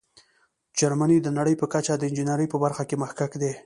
[0.79, 3.53] جرمني د نړۍ په کچه د انجینیرۍ په برخه کې مخکښ دی.